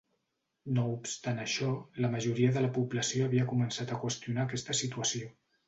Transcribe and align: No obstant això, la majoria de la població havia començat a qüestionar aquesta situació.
No 0.77 0.85
obstant 0.93 1.41
això, 1.43 1.69
la 2.05 2.11
majoria 2.15 2.55
de 2.57 2.65
la 2.65 2.71
població 2.79 3.29
havia 3.29 3.47
començat 3.55 3.93
a 3.93 4.01
qüestionar 4.07 4.49
aquesta 4.51 4.81
situació. 4.85 5.33